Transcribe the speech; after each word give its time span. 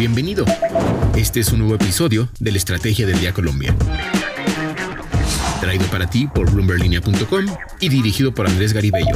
Bienvenido. 0.00 0.46
Este 1.14 1.40
es 1.40 1.52
un 1.52 1.58
nuevo 1.58 1.74
episodio 1.74 2.30
de 2.38 2.52
la 2.52 2.56
Estrategia 2.56 3.06
del 3.06 3.20
Día 3.20 3.34
Colombia. 3.34 3.76
Traído 5.60 5.84
para 5.88 6.08
ti 6.08 6.26
por 6.26 6.50
bloomberlinia.com 6.50 7.44
y 7.80 7.88
dirigido 7.90 8.32
por 8.32 8.46
Andrés 8.46 8.72
Garibello. 8.72 9.14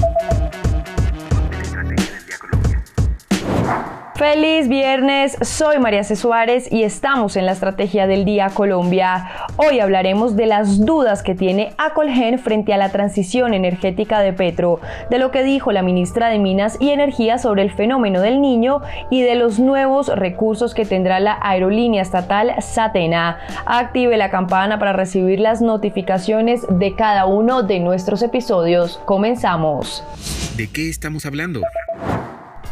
Feliz 4.24 4.68
viernes, 4.68 5.36
soy 5.42 5.78
María 5.78 6.02
C. 6.02 6.16
Suárez 6.16 6.72
y 6.72 6.84
estamos 6.84 7.36
en 7.36 7.44
la 7.44 7.52
Estrategia 7.52 8.06
del 8.06 8.24
Día 8.24 8.48
Colombia. 8.48 9.28
Hoy 9.56 9.80
hablaremos 9.80 10.34
de 10.34 10.46
las 10.46 10.86
dudas 10.86 11.22
que 11.22 11.34
tiene 11.34 11.74
Acolgen 11.76 12.38
frente 12.38 12.72
a 12.72 12.78
la 12.78 12.90
transición 12.90 13.52
energética 13.52 14.20
de 14.20 14.32
Petro, 14.32 14.80
de 15.10 15.18
lo 15.18 15.30
que 15.30 15.44
dijo 15.44 15.72
la 15.72 15.82
ministra 15.82 16.30
de 16.30 16.38
Minas 16.38 16.78
y 16.80 16.88
Energía 16.88 17.36
sobre 17.36 17.60
el 17.60 17.70
fenómeno 17.70 18.22
del 18.22 18.40
niño 18.40 18.80
y 19.10 19.20
de 19.20 19.34
los 19.34 19.58
nuevos 19.58 20.08
recursos 20.08 20.72
que 20.72 20.86
tendrá 20.86 21.20
la 21.20 21.38
aerolínea 21.42 22.00
estatal 22.00 22.54
Satena. 22.62 23.40
Active 23.66 24.16
la 24.16 24.30
campana 24.30 24.78
para 24.78 24.94
recibir 24.94 25.38
las 25.38 25.60
notificaciones 25.60 26.62
de 26.70 26.94
cada 26.96 27.26
uno 27.26 27.62
de 27.62 27.78
nuestros 27.78 28.22
episodios. 28.22 29.02
Comenzamos. 29.04 30.02
¿De 30.56 30.66
qué 30.66 30.88
estamos 30.88 31.26
hablando? 31.26 31.60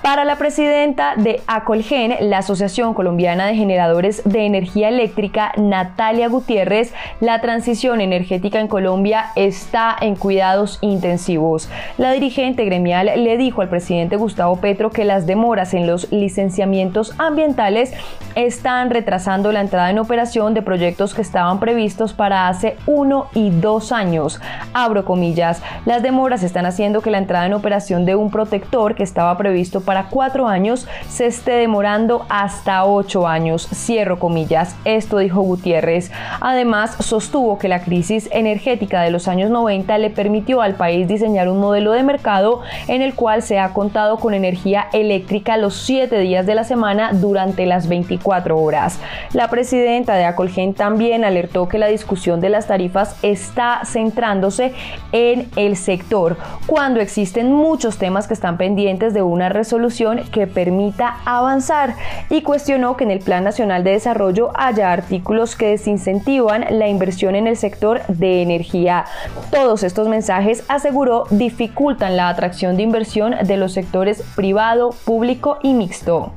Para 0.02 0.24
la 0.24 0.34
presidenta 0.34 1.15
de 1.16 1.42
Acolgen, 1.47 2.16
la 2.29 2.38
Asociación 2.38 2.92
Colombiana 2.92 3.47
de 3.47 3.55
Generadores 3.55 4.23
de 4.25 4.47
Energía 4.47 4.88
Eléctrica, 4.88 5.52
Natalia 5.56 6.28
Gutiérrez, 6.28 6.92
la 7.20 7.41
transición 7.41 8.01
energética 8.01 8.59
en 8.59 8.66
Colombia 8.66 9.27
está 9.37 9.97
en 10.01 10.16
cuidados 10.16 10.80
intensivos. 10.80 11.70
La 11.98 12.11
dirigente 12.11 12.65
gremial 12.65 13.12
le 13.15 13.37
dijo 13.37 13.62
al 13.62 13.69
presidente 13.69 14.16
Gustavo 14.16 14.56
Petro 14.56 14.91
que 14.91 15.05
las 15.05 15.25
demoras 15.25 15.73
en 15.73 15.87
los 15.87 16.11
licenciamientos 16.11 17.14
ambientales 17.19 17.95
están 18.34 18.91
retrasando 18.91 19.53
la 19.53 19.61
entrada 19.61 19.91
en 19.91 20.00
operación 20.00 20.53
de 20.53 20.62
proyectos 20.62 21.14
que 21.14 21.23
estaban 21.23 21.61
previstos 21.61 22.12
para 22.12 22.48
hace 22.48 22.77
uno 22.86 23.28
y 23.34 23.50
dos 23.50 23.92
años. 23.92 24.41
Abro 24.75 25.05
comillas, 25.05 25.62
las 25.86 26.03
demoras 26.03 26.42
están 26.42 26.67
haciendo 26.67 27.03
que 27.03 27.12
la 27.12 27.19
entrada 27.19 27.47
en 27.47 27.55
operación 27.55 28.05
de 28.05 28.17
un 28.17 28.33
protector 28.33 28.97
que 28.97 29.05
estaba 29.05 29.39
previsto 29.39 29.80
para 29.83 29.92
para 29.93 30.09
cuatro 30.09 30.48
años 30.48 30.89
se 31.07 31.27
esté 31.27 31.53
demorando 31.53 32.25
hasta 32.31 32.87
ocho 32.87 33.29
años. 33.29 33.69
Cierro 33.75 34.19
comillas. 34.19 34.75
Esto 34.87 35.19
dijo 35.19 35.43
Gutiérrez. 35.43 36.11
Además, 36.41 36.97
sostuvo 37.01 37.59
que 37.59 37.69
la 37.69 37.83
crisis 37.83 38.31
energética 38.33 39.03
de 39.03 39.11
los 39.11 39.29
años 39.29 39.51
90 39.51 39.98
le 39.98 40.09
permitió 40.09 40.63
al 40.63 40.77
país 40.77 41.09
diseñar 41.09 41.51
un 41.51 41.61
modelo 41.61 41.93
de 41.93 42.05
mercado 42.05 42.63
en 42.89 43.03
el 43.03 43.13
cual 43.13 43.43
se 43.43 43.59
ha 43.59 43.75
contado 43.75 44.17
con 44.17 44.33
energía 44.33 44.87
eléctrica 44.95 45.59
los 45.59 45.75
siete 45.75 46.20
días 46.20 46.47
de 46.47 46.55
la 46.55 46.65
semana 46.65 47.13
durante 47.13 47.67
las 47.67 47.87
24 47.87 48.59
horas. 48.59 48.98
La 49.35 49.48
presidenta 49.48 50.15
de 50.15 50.25
Acolgen 50.25 50.73
también 50.73 51.23
alertó 51.23 51.69
que 51.69 51.77
la 51.77 51.89
discusión 51.89 52.41
de 52.41 52.48
las 52.48 52.67
tarifas 52.67 53.15
está 53.23 53.83
centrándose 53.85 54.73
en 55.13 55.51
el 55.57 55.77
sector, 55.77 56.39
cuando 56.67 56.98
existen 56.98 57.53
muchos 57.53 57.98
temas 57.98 58.27
que 58.27 58.33
están 58.33 58.57
pendientes 58.57 59.13
de 59.13 59.20
una 59.20 59.51
resolución 59.51 59.81
que 60.33 60.47
permita 60.47 61.16
avanzar 61.25 61.94
y 62.30 62.42
cuestionó 62.42 62.97
que 62.97 63.05
en 63.05 63.11
el 63.11 63.19
Plan 63.20 63.44
Nacional 63.44 63.84
de 63.84 63.92
Desarrollo 63.92 64.50
haya 64.55 64.92
artículos 64.92 65.56
que 65.56 65.69
desincentivan 65.69 66.64
la 66.70 66.89
inversión 66.89 67.34
en 67.34 67.47
el 67.47 67.56
sector 67.56 68.02
de 68.08 68.42
energía. 68.42 69.05
Todos 69.50 69.83
estos 69.83 70.08
mensajes, 70.08 70.64
aseguró, 70.69 71.24
dificultan 71.30 72.16
la 72.16 72.28
atracción 72.28 72.77
de 72.77 72.83
inversión 72.83 73.34
de 73.44 73.56
los 73.56 73.72
sectores 73.72 74.22
privado, 74.34 74.91
público 75.05 75.58
y 75.62 75.74
mixto. 75.74 76.33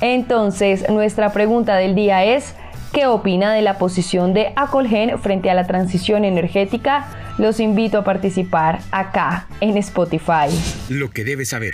Entonces, 0.00 0.88
nuestra 0.90 1.32
pregunta 1.32 1.76
del 1.76 1.94
día 1.94 2.24
es, 2.24 2.54
¿qué 2.92 3.06
opina 3.06 3.52
de 3.52 3.62
la 3.62 3.78
posición 3.78 4.34
de 4.34 4.52
Acolgen 4.56 5.18
frente 5.18 5.50
a 5.50 5.54
la 5.54 5.66
transición 5.66 6.24
energética? 6.24 7.06
Los 7.38 7.60
invito 7.60 7.98
a 7.98 8.04
participar 8.04 8.80
acá 8.90 9.46
en 9.60 9.76
Spotify. 9.78 10.48
Lo 10.88 11.10
que 11.10 11.24
debes 11.24 11.50
saber. 11.50 11.72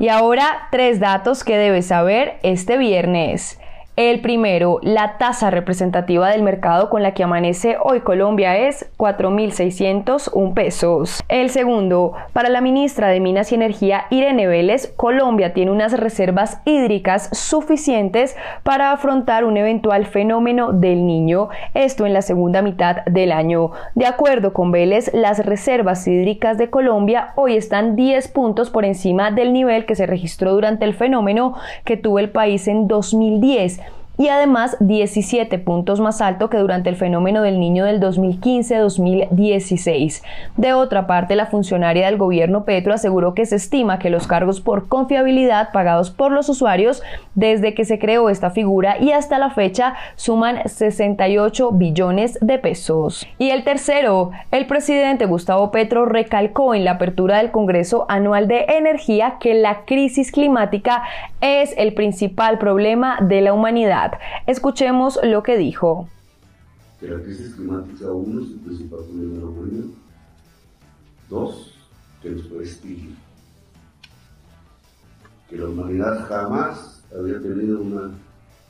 Y 0.00 0.08
ahora 0.08 0.66
tres 0.70 0.98
datos 0.98 1.44
que 1.44 1.58
debes 1.58 1.86
saber 1.86 2.38
este 2.42 2.78
viernes. 2.78 3.59
El 4.02 4.22
primero, 4.22 4.78
la 4.80 5.18
tasa 5.18 5.50
representativa 5.50 6.30
del 6.30 6.42
mercado 6.42 6.88
con 6.88 7.02
la 7.02 7.12
que 7.12 7.22
amanece 7.22 7.76
hoy 7.84 8.00
Colombia 8.00 8.56
es 8.56 8.90
4.601 8.96 10.54
pesos. 10.54 11.22
El 11.28 11.50
segundo, 11.50 12.14
para 12.32 12.48
la 12.48 12.62
ministra 12.62 13.08
de 13.08 13.20
Minas 13.20 13.52
y 13.52 13.56
Energía 13.56 14.06
Irene 14.08 14.46
Vélez, 14.46 14.90
Colombia 14.96 15.52
tiene 15.52 15.70
unas 15.70 15.92
reservas 15.92 16.62
hídricas 16.64 17.28
suficientes 17.32 18.38
para 18.62 18.92
afrontar 18.92 19.44
un 19.44 19.58
eventual 19.58 20.06
fenómeno 20.06 20.72
del 20.72 21.06
niño, 21.06 21.50
esto 21.74 22.06
en 22.06 22.14
la 22.14 22.22
segunda 22.22 22.62
mitad 22.62 23.04
del 23.04 23.32
año. 23.32 23.72
De 23.94 24.06
acuerdo 24.06 24.54
con 24.54 24.72
Vélez, 24.72 25.12
las 25.12 25.44
reservas 25.44 26.08
hídricas 26.08 26.56
de 26.56 26.70
Colombia 26.70 27.34
hoy 27.36 27.54
están 27.54 27.96
10 27.96 28.28
puntos 28.28 28.70
por 28.70 28.86
encima 28.86 29.30
del 29.30 29.52
nivel 29.52 29.84
que 29.84 29.94
se 29.94 30.06
registró 30.06 30.54
durante 30.54 30.86
el 30.86 30.94
fenómeno 30.94 31.56
que 31.84 31.98
tuvo 31.98 32.18
el 32.18 32.30
país 32.30 32.66
en 32.66 32.88
2010 32.88 33.89
y 34.20 34.28
además 34.28 34.76
17 34.80 35.58
puntos 35.60 35.98
más 35.98 36.20
alto 36.20 36.50
que 36.50 36.58
durante 36.58 36.90
el 36.90 36.96
fenómeno 36.96 37.40
del 37.40 37.58
niño 37.58 37.86
del 37.86 38.02
2015-2016. 38.02 40.22
De 40.58 40.74
otra 40.74 41.06
parte, 41.06 41.36
la 41.36 41.46
funcionaria 41.46 42.04
del 42.04 42.18
gobierno 42.18 42.66
Petro 42.66 42.92
aseguró 42.92 43.32
que 43.32 43.46
se 43.46 43.56
estima 43.56 43.98
que 43.98 44.10
los 44.10 44.26
cargos 44.26 44.60
por 44.60 44.88
confiabilidad 44.88 45.72
pagados 45.72 46.10
por 46.10 46.32
los 46.32 46.50
usuarios 46.50 47.02
desde 47.34 47.72
que 47.72 47.86
se 47.86 47.98
creó 47.98 48.28
esta 48.28 48.50
figura 48.50 49.00
y 49.00 49.12
hasta 49.12 49.38
la 49.38 49.52
fecha 49.52 49.94
suman 50.16 50.68
68 50.68 51.72
billones 51.72 52.36
de 52.42 52.58
pesos. 52.58 53.26
Y 53.38 53.48
el 53.48 53.64
tercero, 53.64 54.32
el 54.50 54.66
presidente 54.66 55.24
Gustavo 55.24 55.70
Petro 55.70 56.04
recalcó 56.04 56.74
en 56.74 56.84
la 56.84 56.90
apertura 56.90 57.38
del 57.38 57.50
Congreso 57.50 58.04
Anual 58.10 58.48
de 58.48 58.66
Energía 58.68 59.36
que 59.40 59.54
la 59.54 59.86
crisis 59.86 60.30
climática 60.30 61.04
es 61.40 61.72
el 61.78 61.94
principal 61.94 62.58
problema 62.58 63.16
de 63.22 63.40
la 63.40 63.54
humanidad 63.54 64.09
Escuchemos 64.46 65.18
lo 65.22 65.42
que 65.42 65.56
dijo. 65.56 66.08
Que 66.98 67.08
la 67.08 67.22
crisis 67.22 67.54
climática, 67.54 68.10
uno, 68.12 68.42
es 68.42 68.50
el 68.50 68.58
principal 68.60 69.00
problema 69.00 69.34
de 69.34 69.40
la 69.40 69.46
humanidad. 69.46 69.84
Dos, 71.28 71.74
que 72.22 72.30
nos 72.30 72.46
prestigio. 72.46 73.10
Que 75.48 75.56
la 75.56 75.68
humanidad 75.68 76.26
jamás 76.28 77.02
había 77.16 77.40
tenido 77.40 77.80
una 77.80 78.10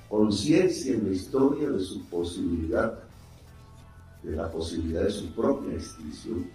conciencia 0.08 0.94
en 0.94 1.04
la 1.04 1.10
historia 1.10 1.70
de 1.70 1.80
su 1.80 2.04
posibilidad, 2.06 2.98
de 4.22 4.36
la 4.36 4.50
posibilidad 4.50 5.02
de 5.04 5.10
su 5.10 5.32
propia 5.34 5.74
extinción. 5.74 6.46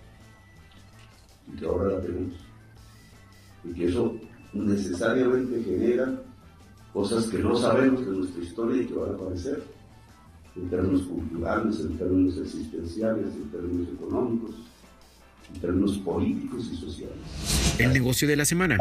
Y 1.47 1.57
que 1.57 1.65
ahora 1.65 1.95
la 1.95 2.01
tenemos. 2.01 2.35
Y 3.63 3.73
que 3.73 3.85
eso 3.87 4.15
necesariamente 4.53 5.63
genera 5.63 6.21
cosas 6.95 7.25
que 7.25 7.39
no 7.39 7.57
sabemos 7.57 8.05
de 8.05 8.11
nuestra 8.13 8.41
historia 8.41 8.81
y 8.81 8.85
que 8.85 8.93
van 8.93 9.09
a 9.09 9.13
aparecer 9.15 9.61
en 10.55 10.69
términos 10.69 11.01
culturales, 11.01 11.79
en 11.81 11.97
términos 11.97 12.37
existenciales, 12.37 13.35
en 13.35 13.51
términos 13.51 13.89
económicos, 13.93 14.55
en 15.53 15.59
términos 15.59 15.97
políticos 15.97 16.69
y 16.71 16.77
sociales. 16.77 17.75
El 17.77 17.91
negocio 17.91 18.25
de 18.25 18.37
la 18.37 18.45
semana. 18.45 18.77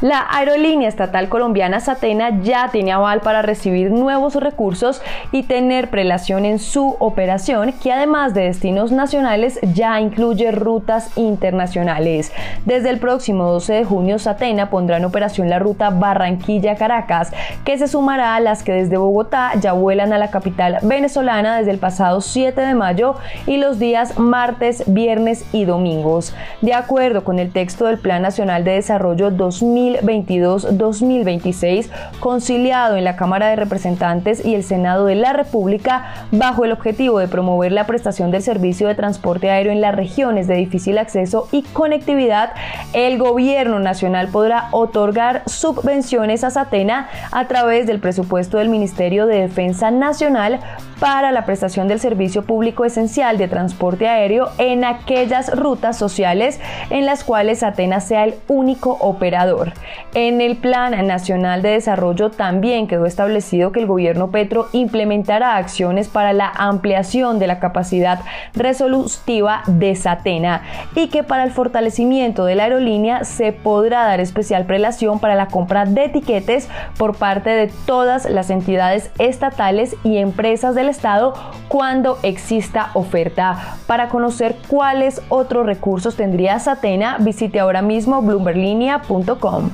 La 0.00 0.24
aerolínea 0.30 0.88
estatal 0.88 1.28
colombiana 1.28 1.80
Satena 1.80 2.40
ya 2.40 2.68
tiene 2.70 2.92
aval 2.92 3.20
para 3.20 3.42
recibir 3.42 3.90
nuevos 3.90 4.36
recursos 4.36 5.02
y 5.32 5.42
tener 5.42 5.90
prelación 5.90 6.44
en 6.44 6.60
su 6.60 6.94
operación, 7.00 7.72
que 7.82 7.92
además 7.92 8.32
de 8.32 8.42
destinos 8.42 8.92
nacionales 8.92 9.58
ya 9.74 10.00
incluye 10.00 10.52
rutas 10.52 11.10
internacionales. 11.16 12.30
Desde 12.64 12.90
el 12.90 13.00
próximo 13.00 13.50
12 13.50 13.72
de 13.72 13.84
junio, 13.84 14.20
Satena 14.20 14.70
pondrá 14.70 14.98
en 14.98 15.04
operación 15.04 15.50
la 15.50 15.58
ruta 15.58 15.90
Barranquilla-Caracas, 15.90 17.32
que 17.64 17.76
se 17.76 17.88
sumará 17.88 18.36
a 18.36 18.40
las 18.40 18.62
que 18.62 18.74
desde 18.74 18.98
Bogotá 18.98 19.54
ya 19.60 19.72
vuelan 19.72 20.12
a 20.12 20.18
la 20.18 20.30
capital 20.30 20.78
venezolana 20.82 21.58
desde 21.58 21.72
el 21.72 21.78
pasado 21.78 22.20
7 22.20 22.60
de 22.60 22.74
mayo 22.74 23.16
y 23.48 23.56
los 23.56 23.80
días 23.80 24.16
martes, 24.16 24.84
viernes 24.86 25.44
y 25.52 25.64
domingos. 25.64 26.36
De 26.60 26.74
acuerdo 26.74 27.24
con 27.24 27.40
el 27.40 27.50
texto 27.50 27.86
del 27.86 27.98
Plan 27.98 28.22
Nacional 28.22 28.62
de 28.62 28.74
Desarrollo 28.74 29.32
2000, 29.32 29.87
2022-2026, 29.96 31.88
conciliado 32.20 32.96
en 32.96 33.04
la 33.04 33.16
Cámara 33.16 33.48
de 33.48 33.56
Representantes 33.56 34.44
y 34.44 34.54
el 34.54 34.62
Senado 34.62 35.06
de 35.06 35.14
la 35.14 35.32
República, 35.32 36.26
bajo 36.30 36.64
el 36.64 36.72
objetivo 36.72 37.18
de 37.18 37.28
promover 37.28 37.72
la 37.72 37.86
prestación 37.86 38.30
del 38.30 38.42
servicio 38.42 38.88
de 38.88 38.94
transporte 38.94 39.50
aéreo 39.50 39.72
en 39.72 39.80
las 39.80 39.94
regiones 39.94 40.46
de 40.46 40.56
difícil 40.56 40.98
acceso 40.98 41.48
y 41.52 41.62
conectividad, 41.62 42.52
el 42.92 43.18
Gobierno 43.18 43.78
Nacional 43.80 44.28
podrá 44.28 44.68
otorgar 44.72 45.42
subvenciones 45.46 46.44
a 46.44 46.50
Satena 46.50 47.08
a 47.32 47.46
través 47.48 47.86
del 47.86 48.00
presupuesto 48.00 48.58
del 48.58 48.68
Ministerio 48.68 49.26
de 49.26 49.40
Defensa 49.40 49.90
Nacional 49.90 50.60
para 51.00 51.32
la 51.32 51.44
prestación 51.44 51.88
del 51.88 52.00
servicio 52.00 52.42
público 52.42 52.84
esencial 52.84 53.38
de 53.38 53.48
transporte 53.48 54.08
aéreo 54.08 54.50
en 54.58 54.84
aquellas 54.84 55.56
rutas 55.56 55.96
sociales 55.96 56.60
en 56.90 57.06
las 57.06 57.24
cuales 57.24 57.60
Satena 57.60 58.00
sea 58.00 58.24
el 58.24 58.34
único 58.48 58.92
operador. 59.00 59.72
En 60.14 60.40
el 60.40 60.56
Plan 60.56 61.06
Nacional 61.06 61.62
de 61.62 61.70
Desarrollo 61.70 62.30
también 62.30 62.86
quedó 62.86 63.06
establecido 63.06 63.72
que 63.72 63.80
el 63.80 63.86
gobierno 63.86 64.30
Petro 64.30 64.68
implementará 64.72 65.56
acciones 65.56 66.08
para 66.08 66.32
la 66.32 66.48
ampliación 66.48 67.38
de 67.38 67.46
la 67.46 67.60
capacidad 67.60 68.20
resolutiva 68.54 69.62
de 69.66 69.94
Satena 69.94 70.62
y 70.94 71.08
que 71.08 71.22
para 71.22 71.44
el 71.44 71.50
fortalecimiento 71.50 72.44
de 72.44 72.54
la 72.54 72.64
aerolínea 72.64 73.24
se 73.24 73.52
podrá 73.52 74.04
dar 74.04 74.20
especial 74.20 74.64
prelación 74.66 75.20
para 75.20 75.34
la 75.34 75.48
compra 75.48 75.84
de 75.84 76.04
etiquetes 76.04 76.68
por 76.96 77.16
parte 77.16 77.50
de 77.50 77.70
todas 77.86 78.28
las 78.28 78.50
entidades 78.50 79.10
estatales 79.18 79.96
y 80.04 80.18
empresas 80.18 80.74
del 80.74 80.88
Estado 80.88 81.34
cuando 81.68 82.18
exista 82.22 82.90
oferta. 82.94 83.76
Para 83.86 84.08
conocer 84.08 84.56
cuáles 84.68 85.22
otros 85.28 85.66
recursos 85.66 86.16
tendría 86.16 86.58
Satena, 86.58 87.16
visite 87.20 87.60
ahora 87.60 87.82
mismo 87.82 88.22
bloomberlinia.com. 88.22 89.67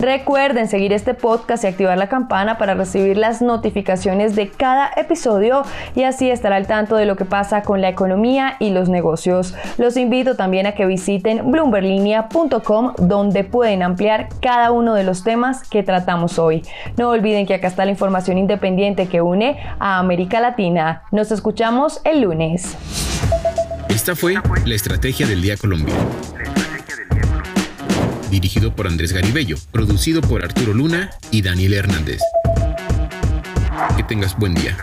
Recuerden 0.00 0.66
seguir 0.66 0.94
este 0.94 1.12
podcast 1.12 1.62
y 1.62 1.66
activar 1.66 1.98
la 1.98 2.08
campana 2.08 2.56
para 2.56 2.72
recibir 2.72 3.18
las 3.18 3.42
notificaciones 3.42 4.34
de 4.34 4.48
cada 4.48 4.90
episodio 4.96 5.62
y 5.94 6.04
así 6.04 6.30
estar 6.30 6.54
al 6.54 6.66
tanto 6.66 6.96
de 6.96 7.04
lo 7.04 7.16
que 7.16 7.26
pasa 7.26 7.60
con 7.60 7.82
la 7.82 7.90
economía 7.90 8.56
y 8.60 8.70
los 8.70 8.88
negocios. 8.88 9.54
Los 9.76 9.98
invito 9.98 10.36
también 10.36 10.64
a 10.64 10.72
que 10.72 10.86
visiten 10.86 11.50
bloomberlinia.com 11.50 12.94
donde 12.96 13.44
pueden 13.44 13.82
ampliar 13.82 14.30
cada 14.40 14.70
uno 14.70 14.94
de 14.94 15.04
los 15.04 15.22
temas 15.22 15.68
que 15.68 15.82
tratamos 15.82 16.38
hoy. 16.38 16.62
No 16.96 17.10
olviden 17.10 17.44
que 17.44 17.52
acá 17.52 17.66
está 17.66 17.84
la 17.84 17.90
información 17.90 18.38
independiente 18.38 19.06
que 19.06 19.20
une 19.20 19.60
a 19.78 19.98
América 19.98 20.40
Latina. 20.40 21.02
Nos 21.10 21.30
escuchamos 21.30 22.00
el 22.04 22.22
lunes. 22.22 22.74
Esta 23.90 24.16
fue 24.16 24.36
la 24.64 24.74
Estrategia 24.74 25.26
del 25.26 25.42
Día 25.42 25.58
Colombia 25.58 25.94
dirigido 28.30 28.74
por 28.74 28.86
Andrés 28.86 29.12
Garibello, 29.12 29.56
producido 29.72 30.20
por 30.20 30.44
Arturo 30.44 30.72
Luna 30.72 31.10
y 31.30 31.42
Daniel 31.42 31.74
Hernández. 31.74 32.20
Que 33.96 34.02
tengas 34.02 34.38
buen 34.38 34.54
día. 34.54 34.76